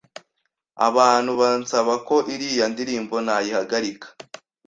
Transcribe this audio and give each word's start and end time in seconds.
Abantu 0.87 1.31
bansaba 1.41 1.93
ko 2.07 2.15
iriya 2.33 2.65
ndirimbo 2.73 3.15
nayihagarika.. 3.25 4.07